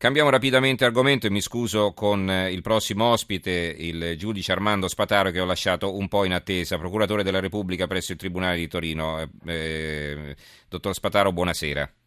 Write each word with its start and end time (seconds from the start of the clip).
Cambiamo 0.00 0.30
rapidamente 0.30 0.86
argomento 0.86 1.26
e 1.26 1.30
mi 1.30 1.42
scuso 1.42 1.92
con 1.92 2.30
eh, 2.30 2.50
il 2.50 2.62
prossimo 2.62 3.04
ospite, 3.10 3.50
il 3.50 4.14
giudice 4.16 4.50
Armando 4.50 4.88
Spataro, 4.88 5.30
che 5.30 5.40
ho 5.40 5.44
lasciato 5.44 5.94
un 5.94 6.08
po' 6.08 6.24
in 6.24 6.32
attesa, 6.32 6.78
procuratore 6.78 7.22
della 7.22 7.38
Repubblica 7.38 7.86
presso 7.86 8.12
il 8.12 8.18
Tribunale 8.18 8.56
di 8.56 8.66
Torino. 8.66 9.30
Eh, 9.44 10.34
dottor 10.70 10.94
Spataro, 10.94 11.34
buonasera. 11.34 11.99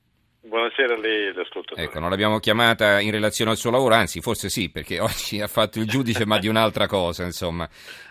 Buonasera 0.46 0.96
a 0.96 0.98
lei, 0.98 1.34
l'ascoltatore. 1.34 1.84
Ecco, 1.88 2.00
non 2.00 2.10
l'abbiamo 2.10 2.40
chiamata 2.40 3.00
in 3.00 3.12
relazione 3.12 3.52
al 3.52 3.58
suo 3.58 3.72
lavoro, 3.72 3.94
anzi, 3.94 4.20
forse 4.20 4.50
sì, 4.50 4.70
perché 4.70 5.00
oggi 5.02 5.40
ha 5.40 5.48
fatto 5.48 5.80
il 5.80 5.88
giudice, 5.88 6.26
ma 6.26 6.38
di 6.38 6.50
un'altra 6.50 6.86
cosa, 6.86 7.24
insomma. 7.24 7.68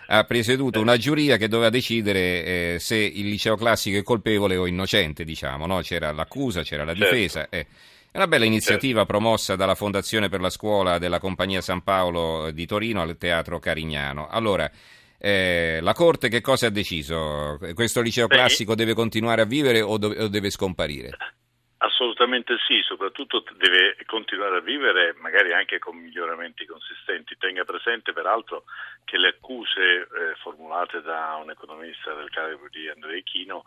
Ha 0.07 0.23
presieduto 0.23 0.81
una 0.81 0.97
giuria 0.97 1.37
che 1.37 1.47
doveva 1.47 1.69
decidere 1.69 2.19
eh, 2.43 2.77
se 2.79 2.95
il 2.95 3.27
liceo 3.27 3.55
classico 3.55 3.99
è 3.99 4.03
colpevole 4.03 4.55
o 4.55 4.65
innocente, 4.65 5.23
diciamo, 5.23 5.67
no? 5.67 5.81
C'era 5.81 6.11
l'accusa, 6.11 6.63
c'era 6.63 6.83
la 6.83 6.95
certo. 6.95 7.13
difesa. 7.13 7.39
Certo. 7.41 7.55
Eh. 7.55 7.67
È 8.11 8.17
una 8.17 8.27
bella 8.27 8.45
iniziativa 8.45 8.99
certo. 9.01 9.13
promossa 9.13 9.55
dalla 9.55 9.75
Fondazione 9.75 10.27
per 10.27 10.41
la 10.41 10.49
Scuola 10.49 10.97
della 10.97 11.19
Compagnia 11.19 11.61
San 11.61 11.83
Paolo 11.83 12.49
di 12.49 12.65
Torino 12.65 13.01
al 13.01 13.15
Teatro 13.17 13.59
Carignano. 13.59 14.27
Allora, 14.27 14.69
eh, 15.19 15.79
la 15.81 15.93
Corte 15.93 16.29
che 16.29 16.41
cosa 16.41 16.67
ha 16.67 16.71
deciso? 16.71 17.59
Questo 17.75 18.01
liceo 18.01 18.25
Beh, 18.25 18.35
classico 18.35 18.73
deve 18.73 18.95
continuare 18.95 19.43
a 19.43 19.45
vivere 19.45 19.81
o, 19.81 19.97
do- 19.99 20.15
o 20.17 20.27
deve 20.27 20.49
scomparire? 20.49 21.11
Assolutamente 21.85 22.55
sì, 22.65 22.81
soprattutto 22.81 23.43
deve 23.57 23.97
continuare 24.05 24.57
a 24.57 24.61
vivere 24.61 25.15
magari 25.19 25.51
anche 25.51 25.79
con 25.79 25.97
miglioramenti 25.97 26.65
consistenti. 26.65 27.35
Tenga 27.37 27.65
presente 27.65 28.13
peraltro 28.13 28.63
che 29.03 29.17
le 29.17 29.27
accuse 29.27 29.81
eh, 29.81 30.07
formulate 30.41 31.01
da 31.01 31.37
un 31.43 31.49
economista 31.49 32.13
del 32.13 32.29
calibro 32.29 32.69
di 32.69 32.87
Andrea 32.87 33.19
Chino 33.23 33.65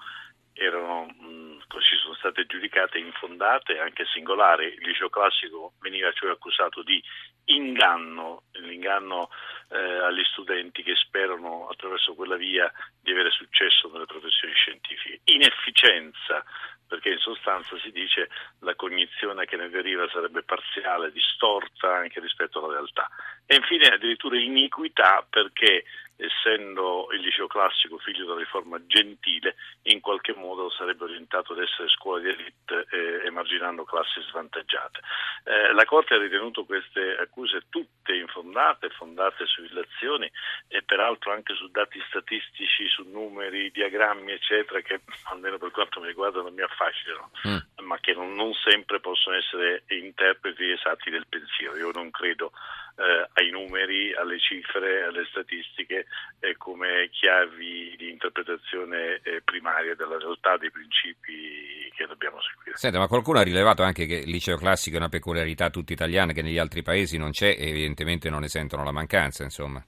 erano 0.54 1.04
mh, 1.04 1.64
così 1.68 1.94
sono 1.96 2.14
state 2.14 2.46
giudicate 2.46 2.96
infondate 2.96 3.78
anche 3.78 4.06
singolari. 4.06 4.64
Il 4.64 4.86
liceo 4.86 5.10
classico 5.10 5.74
veniva 5.80 6.10
cioè 6.12 6.30
accusato 6.30 6.82
di 6.82 7.02
inganno, 7.44 8.44
l'inganno 8.52 9.28
eh, 9.68 9.76
agli 9.76 10.22
studenti 10.24 10.82
che 10.82 10.94
sperano 10.94 11.68
attraverso 11.68 12.14
quella 12.14 12.36
via 12.36 12.70
di 13.00 13.10
avere 13.10 13.30
successo 13.30 13.90
nelle 13.92 14.06
professioni 14.06 14.54
scientifiche, 14.54 15.20
inefficienza 15.24 16.44
perché 16.86 17.10
in 17.10 17.18
sostanza 17.18 17.76
si 17.80 17.90
dice 17.90 18.28
la 18.60 18.74
cognizione 18.74 19.44
che 19.44 19.56
ne 19.56 19.68
deriva 19.68 20.08
sarebbe 20.08 20.42
parziale, 20.42 21.10
distorta 21.10 21.96
anche 21.96 22.20
rispetto 22.20 22.58
alla 22.58 22.74
realtà. 22.74 23.08
E 23.44 23.56
infine 23.56 23.88
addirittura 23.88 24.38
iniquità 24.38 25.26
perché 25.28 25.84
essendo 26.16 27.08
il 27.12 27.20
liceo 27.20 27.46
classico 27.46 27.98
figlio 27.98 28.24
della 28.24 28.38
riforma 28.38 28.84
gentile, 28.86 29.56
in 29.82 30.00
qualche 30.00 30.34
modo 30.34 30.70
sarebbe 30.70 31.04
orientato 31.04 31.52
ad 31.52 31.60
essere 31.60 31.88
scuola 31.88 32.20
di 32.20 32.28
elite 32.28 32.86
eh, 32.90 33.26
emarginando 33.26 33.84
classi 33.84 34.20
svantaggiate. 34.22 35.00
Eh, 35.44 35.72
la 35.72 35.84
Corte 35.84 36.14
ha 36.14 36.18
ritenuto 36.18 36.64
queste 36.64 37.16
accuse 37.16 37.64
tutte 37.68 38.14
infondate, 38.14 38.90
fondate 38.90 39.46
su 39.46 39.62
illazioni 39.62 40.30
e 40.68 40.82
peraltro 40.82 41.32
anche 41.32 41.54
su 41.54 41.68
dati 41.70 42.02
statistici, 42.08 42.88
su 42.88 43.04
numeri, 43.08 43.70
diagrammi, 43.70 44.32
eccetera, 44.32 44.80
che 44.80 45.00
almeno 45.24 45.58
per 45.58 45.70
quanto 45.70 46.00
mi 46.00 46.06
riguarda 46.06 46.40
non 46.40 46.54
mi 46.54 46.62
affascinano, 46.62 47.30
mm. 47.46 47.84
ma 47.84 47.98
che 47.98 48.14
non, 48.14 48.34
non 48.34 48.52
sempre 48.54 49.00
possono 49.00 49.36
essere 49.36 49.84
interpreti 49.88 50.70
esatti 50.70 51.10
del 51.10 51.26
pensiero. 51.28 51.76
Io 51.76 51.90
non 51.92 52.10
credo 52.10 52.52
eh, 52.96 53.28
ai 53.34 53.50
numeri, 53.50 54.14
alle 54.14 54.38
cifre, 54.38 55.04
alle 55.04 55.26
statistiche 55.30 56.06
eh, 56.40 56.56
come 56.56 57.08
chiavi 57.10 57.94
di 57.96 58.10
interpretazione 58.10 59.20
eh, 59.22 59.42
primaria 59.44 59.94
della 59.94 60.18
realtà, 60.18 60.56
dei 60.56 60.70
principi 60.70 61.90
che 61.94 62.06
dobbiamo 62.06 62.40
seguire. 62.40 62.76
Senta, 62.76 62.98
ma 62.98 63.08
qualcuno 63.08 63.38
ha 63.38 63.42
rilevato 63.42 63.82
anche 63.82 64.06
che 64.06 64.16
il 64.16 64.30
liceo 64.30 64.56
classico 64.56 64.96
è 64.96 64.98
una 64.98 65.08
peculiarità 65.08 65.70
tutta 65.70 65.92
italiana 65.92 66.32
che 66.32 66.42
negli 66.42 66.58
altri 66.58 66.82
paesi 66.82 67.18
non 67.18 67.30
c'è 67.30 67.54
e 67.58 67.68
evidentemente 67.68 68.30
non 68.30 68.40
ne 68.40 68.48
sentono 68.48 68.84
la 68.84 68.92
mancanza, 68.92 69.42
insomma. 69.42 69.84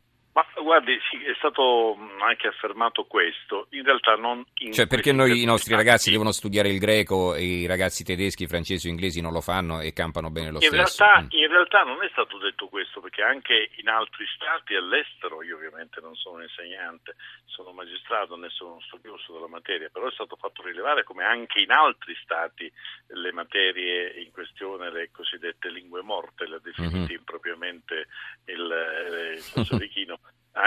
Guardi, 0.69 0.99
sì, 1.09 1.17
è 1.25 1.33
stato 1.39 1.97
anche 2.21 2.47
affermato 2.47 3.07
questo, 3.07 3.69
in 3.71 3.85
realtà 3.85 4.17
non... 4.17 4.45
In 4.59 4.75
cioè 4.75 4.87
perché 4.87 5.13
noi 5.13 5.41
i 5.41 5.47
nostri 5.47 5.75
ragazzi 5.75 6.11
devono 6.11 6.31
studiare 6.31 6.69
il 6.69 6.79
greco 6.79 7.35
e 7.35 7.43
i 7.43 7.67
ragazzi 7.67 8.05
tedeschi, 8.05 8.47
francesi 8.47 8.87
o 8.87 8.91
inglesi 8.91 9.23
non 9.23 9.33
lo 9.33 9.41
fanno 9.41 9.81
e 9.81 9.95
campano 9.95 10.29
bene 10.29 10.51
lo 10.51 10.59
in 10.61 10.69
stesso? 10.69 11.05
Realtà, 11.05 11.23
mm. 11.23 11.41
In 11.41 11.49
realtà 11.49 11.83
non 11.85 12.05
è 12.05 12.09
stato 12.13 12.37
detto 12.37 12.69
questo, 12.69 13.01
perché 13.01 13.23
anche 13.23 13.71
in 13.77 13.89
altri 13.89 14.27
stati 14.37 14.75
all'estero, 14.75 15.43
io 15.43 15.57
ovviamente 15.57 16.03
non 16.03 16.15
sono 16.17 16.43
insegnante, 16.43 17.17
sono 17.47 17.73
magistrato, 17.73 18.37
ne 18.37 18.51
sono 18.51 18.73
uno 18.73 18.81
studioso 18.83 19.33
della 19.33 19.49
materia, 19.49 19.89
però 19.89 20.07
è 20.07 20.13
stato 20.13 20.37
fatto 20.37 20.63
rilevare 20.63 21.03
come 21.03 21.25
anche 21.25 21.63
in 21.63 21.71
altri 21.71 22.15
stati 22.23 22.71
le 23.07 23.33
materie 23.33 24.21
in 24.21 24.31
questione, 24.33 24.93
le 24.93 25.09
cosiddette 25.13 25.71
lingue 25.71 26.03
morte, 26.03 26.47
le 26.47 26.57
ha 26.57 26.61
definite 26.63 26.99
mm-hmm. 26.99 27.11
impropriamente 27.11 28.07
il, 28.45 28.71
eh, 28.71 29.33
il 29.41 29.43
professor 29.51 29.83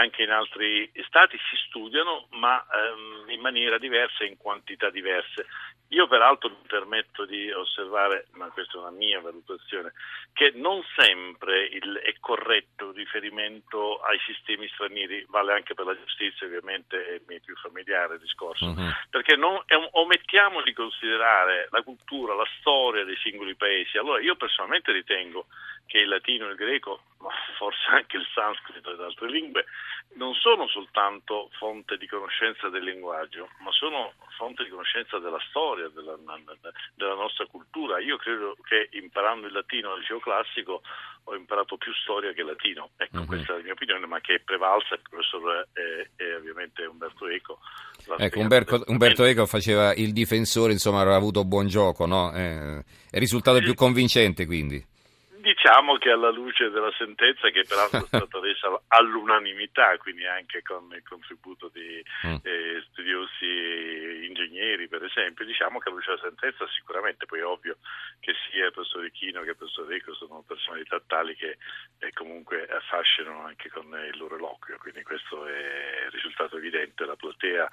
anche 0.02 0.22
in 0.22 0.30
altri 0.30 0.90
stati 1.06 1.38
si 1.50 1.56
studiano 1.66 2.26
ma 2.30 2.62
ehm, 2.62 3.30
in 3.30 3.40
maniera 3.40 3.78
diversa 3.78 4.24
e 4.24 4.26
in 4.26 4.36
quantità 4.36 4.90
diverse. 4.90 5.46
Io 5.92 6.08
peraltro 6.08 6.48
mi 6.48 6.66
permetto 6.66 7.26
di 7.26 7.50
osservare, 7.50 8.26
ma 8.32 8.48
questa 8.48 8.78
è 8.78 8.80
una 8.80 8.90
mia 8.90 9.20
valutazione, 9.20 9.92
che 10.32 10.50
non 10.54 10.82
sempre 10.96 11.66
il, 11.66 12.00
è 12.02 12.14
corretto 12.18 12.88
il 12.88 12.94
riferimento 12.94 14.00
ai 14.00 14.18
sistemi 14.24 14.66
stranieri, 14.68 15.26
vale 15.28 15.52
anche 15.52 15.74
per 15.74 15.84
la 15.84 15.94
giustizia 15.94 16.46
ovviamente, 16.46 16.96
è 16.96 17.20
mi 17.26 17.40
più 17.40 17.54
familiare 17.56 18.14
il 18.14 18.20
discorso, 18.20 18.64
uh-huh. 18.64 18.90
perché 19.10 19.36
non, 19.36 19.52
un, 19.52 19.88
omettiamo 19.90 20.62
di 20.62 20.72
considerare 20.72 21.68
la 21.70 21.82
cultura, 21.82 22.34
la 22.34 22.48
storia 22.58 23.04
dei 23.04 23.16
singoli 23.16 23.54
paesi. 23.54 23.98
Allora 23.98 24.22
io 24.22 24.34
personalmente 24.36 24.92
ritengo 24.92 25.46
che 25.86 25.98
il 25.98 26.08
latino, 26.08 26.48
il 26.48 26.56
greco, 26.56 27.02
ma 27.22 27.30
forse 27.56 27.86
anche 27.94 28.16
il 28.16 28.26
sanscrito 28.34 28.92
ed 28.92 29.00
altre 29.00 29.30
lingue, 29.30 29.64
non 30.14 30.34
sono 30.34 30.66
soltanto 30.66 31.48
fonte 31.56 31.96
di 31.96 32.06
conoscenza 32.06 32.68
del 32.68 32.82
linguaggio, 32.82 33.48
ma 33.60 33.70
sono 33.70 34.12
fonte 34.36 34.64
di 34.64 34.70
conoscenza 34.70 35.18
della 35.18 35.40
storia, 35.48 35.88
della, 35.88 36.18
della 36.94 37.14
nostra 37.14 37.46
cultura. 37.46 38.00
Io 38.00 38.16
credo 38.16 38.56
che 38.64 38.88
imparando 38.98 39.46
il 39.46 39.52
latino 39.52 39.92
al 39.92 40.00
liceo 40.00 40.18
classico 40.18 40.82
ho 41.24 41.34
imparato 41.36 41.76
più 41.76 41.92
storia 41.94 42.32
che 42.32 42.42
latino. 42.42 42.90
Ecco, 42.96 43.18
uh-huh. 43.18 43.26
questa 43.26 43.52
è 43.52 43.56
la 43.58 43.62
mia 43.62 43.72
opinione, 43.72 44.06
ma 44.06 44.20
che 44.20 44.34
è 44.34 44.40
prevalsa 44.40 44.94
il 44.94 45.02
professor 45.08 45.68
e, 45.72 46.10
e 46.16 46.34
ovviamente 46.34 46.84
Umberto 46.84 47.28
Eco. 47.28 47.60
Ecco, 48.18 48.40
Umberto, 48.40 48.82
Umberto, 48.88 49.24
Eco 49.24 49.46
faceva 49.46 49.94
il 49.94 50.12
difensore, 50.12 50.72
insomma, 50.72 51.00
aveva 51.00 51.16
avuto 51.16 51.44
buon 51.44 51.68
gioco, 51.68 52.04
no? 52.06 52.32
Eh, 52.34 52.84
è 53.10 53.18
risultato 53.18 53.60
più 53.60 53.74
convincente 53.74 54.44
quindi. 54.44 54.90
Diciamo 55.62 55.96
che 55.96 56.10
alla 56.10 56.30
luce 56.30 56.70
della 56.70 56.90
sentenza, 56.98 57.48
che 57.50 57.62
peraltro 57.62 58.00
è 58.00 58.06
stata 58.06 58.40
resa 58.42 58.82
all'unanimità, 58.88 59.96
quindi 59.98 60.26
anche 60.26 60.60
con 60.60 60.90
il 60.90 61.04
contributo 61.08 61.70
di 61.72 62.02
mm. 62.26 62.34
eh, 62.42 62.82
ingegneri, 64.72 64.88
per 64.88 65.04
esempio, 65.04 65.44
diciamo 65.44 65.78
che 65.78 65.88
alla 65.88 65.98
luce 65.98 66.10
della 66.10 66.22
sentenza 66.22 66.66
sicuramente, 66.68 67.26
poi 67.26 67.40
è 67.40 67.44
ovvio 67.44 67.76
che 68.20 68.34
sia 68.50 68.66
il 68.66 68.72
professor 68.72 69.02
Ricchino 69.02 69.42
che 69.42 69.50
il 69.50 69.56
professor 69.56 69.86
Reco 69.86 70.14
sono 70.14 70.42
personalità 70.46 71.00
tali 71.06 71.34
che 71.36 71.58
eh, 71.98 72.12
comunque 72.12 72.66
affascinano 72.66 73.44
anche 73.44 73.68
con 73.68 73.86
il 73.86 74.16
loro 74.16 74.36
eloquio, 74.36 74.78
quindi 74.78 75.02
questo 75.02 75.46
è 75.46 76.08
risultato 76.10 76.56
evidente, 76.56 77.04
la 77.04 77.16
platea 77.16 77.68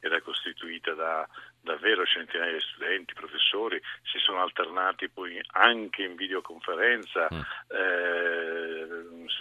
era 0.00 0.20
costituita 0.20 0.92
da 0.92 1.28
davvero 1.60 2.04
centinaia 2.04 2.52
di 2.52 2.60
studenti, 2.60 3.14
professori, 3.14 3.80
si 4.02 4.18
sono 4.18 4.42
alternati 4.42 5.08
poi 5.08 5.40
anche 5.52 6.02
in 6.02 6.14
videoconferenza, 6.14 7.26
mm. 7.32 7.40
eh, 7.68 8.33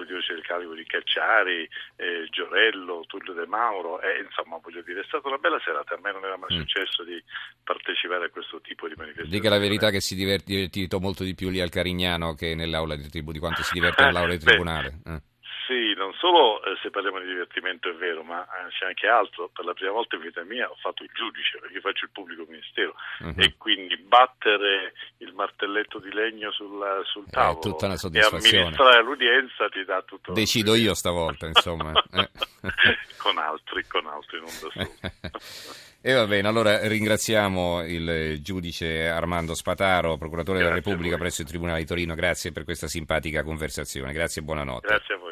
studiosi 0.04 0.34
del 0.34 0.44
calibro 0.44 0.76
di 0.76 0.86
Cacciari, 0.86 1.68
eh, 1.96 2.28
Giorello, 2.30 3.04
Tullio 3.08 3.34
De 3.34 3.48
Mauro, 3.48 4.02
eh, 4.02 4.22
insomma 4.22 4.60
voglio 4.62 4.82
dire 4.82 5.02
è 5.02 5.06
stata 5.06 5.28
una 5.28 5.38
bella 5.38 5.60
serata, 5.64 5.96
a 5.96 6.00
me 6.02 6.12
non 6.12 6.24
era 6.24 6.38
mai 6.38 6.54
mm. 6.54 6.60
successo 6.60 7.04
di 7.04 7.22
partecipare 7.64 8.26
a 8.26 8.30
questo 8.30 8.62
tipo 8.62 8.88
di 8.88 8.96
manifestazione. 8.96 9.40
Dica 9.40 9.50
la 9.50 9.60
verità 9.60 9.90
che 9.90 10.02
si 10.02 10.14
è 10.14 10.18
divertito 10.18 11.00
molto 11.00 11.24
di 11.24 11.34
più 11.34 11.50
lì 11.50 11.60
al 11.60 11.70
Carignano 11.70 12.34
che 12.34 12.56
nell'aula 12.56 12.96
di 12.96 13.10
tribunale, 13.10 13.34
di 13.34 13.40
quanto 13.40 13.64
si 13.64 13.74
diverte 13.74 14.04
nell'aula 14.04 14.36
di 14.36 14.40
tribunale. 14.44 15.00
Eh. 15.06 15.33
Solo 16.24 16.64
eh, 16.64 16.80
se 16.82 16.90
parliamo 16.90 17.20
di 17.20 17.26
divertimento 17.28 17.90
è 17.90 17.96
vero, 17.96 18.24
ma 18.24 18.46
eh, 18.46 18.70
c'è 18.70 18.86
anche 18.86 19.08
altro. 19.08 19.50
Per 19.54 19.66
la 19.66 19.74
prima 19.74 19.92
volta 19.92 20.16
in 20.16 20.22
vita 20.22 20.42
mia 20.46 20.70
ho 20.72 20.78
fatto 20.80 21.04
il 21.04 21.10
giudice, 21.14 21.60
perché 21.60 21.82
faccio 21.82 22.06
il 22.06 22.12
pubblico 22.14 22.46
ministero 22.48 22.96
uh-huh. 23.20 23.34
e 23.36 23.56
quindi 23.58 23.98
battere 23.98 24.94
il 25.18 25.34
martelletto 25.34 26.00
di 26.00 26.14
legno 26.14 26.50
sul, 26.54 26.80
sul 27.12 27.26
tavolo 27.30 27.60
tutta 27.60 27.88
una 27.88 27.96
e 27.96 28.20
amministrare 28.22 29.04
l'udienza 29.04 29.68
ti 29.68 29.84
dà 29.84 30.02
tutto... 30.04 30.32
Decido 30.32 30.76
io 30.76 30.94
stavolta, 30.94 31.48
insomma. 31.48 31.92
Eh. 31.92 32.30
con 33.20 33.38
altri, 33.38 33.86
con 33.86 34.08
altri, 34.08 34.40
non 34.40 34.48
da 34.48 34.48
solo. 34.48 34.72
E 36.06 36.12
va 36.12 36.28
bene, 36.28 36.50
allora 36.50 36.86
ringraziamo 36.86 37.82
il 37.86 38.42
giudice 38.42 39.08
Armando 39.08 39.56
Spataro, 39.56 40.18
procuratore 40.18 40.60
Grazie 40.60 40.74
della 40.74 40.90
Repubblica 40.90 41.18
presso 41.18 41.44
il 41.44 41.48
Tribunale 41.48 41.80
di 41.80 41.86
Torino. 41.86 42.14
Grazie 42.14 42.52
per 42.52 42.66
questa 42.66 42.88
simpatica 42.88 43.42
conversazione. 43.42 44.12
Grazie 44.12 44.42
e 44.42 44.44
buonanotte. 44.44 44.88
Grazie 44.88 45.16
a 45.16 45.18
voi. 45.18 45.23